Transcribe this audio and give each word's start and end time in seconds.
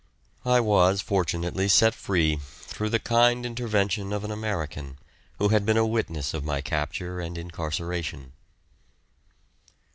I 0.45 0.59
was 0.61 0.99
fortunately 0.99 1.67
set 1.67 1.93
free 1.93 2.39
through 2.41 2.89
the 2.89 2.97
kind 2.97 3.45
intervention 3.45 4.11
of 4.13 4.23
an 4.23 4.31
American 4.31 4.97
who 5.37 5.49
had 5.49 5.63
been 5.63 5.77
a 5.77 5.85
witness 5.85 6.33
of 6.33 6.43
my 6.43 6.59
capture 6.59 7.19
and 7.19 7.37
incarceration. 7.37 8.31